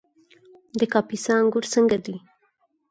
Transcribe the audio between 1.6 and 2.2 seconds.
څنګه دي؟